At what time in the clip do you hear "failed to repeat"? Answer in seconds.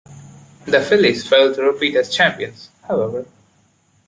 1.29-1.95